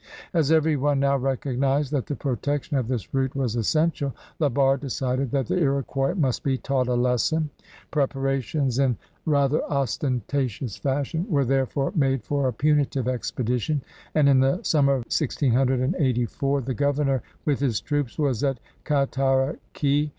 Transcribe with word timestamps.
As 0.33 0.51
every 0.51 0.75
one 0.77 0.99
now 0.99 1.15
recognized 1.15 1.91
that 1.91 2.07
the 2.07 2.15
protection 2.15 2.75
of 2.75 2.87
this 2.87 3.13
route 3.13 3.35
was 3.35 3.55
essential, 3.55 4.15
La 4.39 4.49
Barre 4.49 4.79
decided 4.79 5.29
that 5.29 5.45
the 5.45 5.57
Lx>quois 5.57 6.17
must 6.17 6.41
be 6.43 6.57
taught 6.57 6.87
a 6.87 6.95
lesson. 6.95 7.51
Preparations 7.91 8.79
in 8.79 8.97
rather 9.27 9.63
ostentatious 9.65 10.75
fashion 10.75 11.27
were 11.29 11.45
therefore 11.45 11.91
made 11.95 12.23
for 12.23 12.47
a 12.47 12.51
pimitive 12.51 13.05
expedition^ 13.05 13.81
and 14.15 14.27
in 14.27 14.39
the 14.39 14.57
sunmier 14.63 14.95
of 14.95 15.05
1684 15.05 16.61
the 16.61 16.73
governor 16.73 17.21
with 17.45 17.59
his 17.59 17.79
troops 17.79 18.17
was 18.17 18.43
at 18.43 18.59
Cataraqui. 18.83 20.09